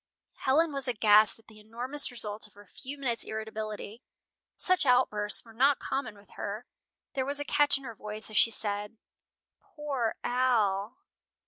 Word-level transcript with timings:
Helen 0.37 0.73
was 0.73 0.87
aghast 0.87 1.37
at 1.37 1.45
the 1.45 1.59
enormous 1.59 2.09
result 2.09 2.47
of 2.47 2.53
her 2.55 2.65
few 2.65 2.97
minutes' 2.97 3.23
irritability. 3.23 4.01
Such 4.57 4.83
outbursts 4.83 5.45
were 5.45 5.53
not 5.53 5.77
common 5.77 6.17
with 6.17 6.31
her. 6.31 6.65
There 7.13 7.23
was 7.23 7.39
a 7.39 7.45
catch 7.45 7.77
in 7.77 7.83
her 7.83 7.93
voice 7.93 8.27
as 8.31 8.35
she 8.37 8.49
said, 8.49 8.97
"Poor 9.61 10.15
Al!" 10.23 10.97